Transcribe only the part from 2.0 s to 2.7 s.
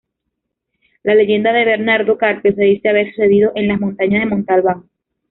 Carpio se